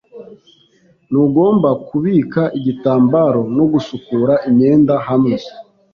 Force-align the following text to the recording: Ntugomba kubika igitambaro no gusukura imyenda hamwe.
Ntugomba 1.09 1.69
kubika 1.87 2.41
igitambaro 2.57 3.41
no 3.57 3.65
gusukura 3.73 4.33
imyenda 4.49 4.95
hamwe. 5.07 5.37